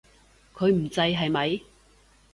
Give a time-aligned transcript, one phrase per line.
[0.55, 1.61] 佢唔制，係咪？